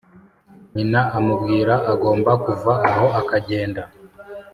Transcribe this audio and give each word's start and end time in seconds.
nyina 0.73 1.01
amubwira 1.17 1.73
agomba 1.93 2.31
kuva 2.45 2.71
aho 2.89 3.05
akagenda 3.19 3.83